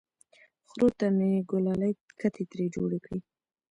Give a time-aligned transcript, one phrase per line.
[0.69, 3.19] خرو ته مې ګلالۍ کتې ترې جوړې کړې!